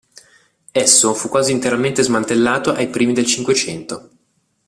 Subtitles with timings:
[0.71, 4.09] Esso fu quasi interamente smantellato ai primi del Cinquecento.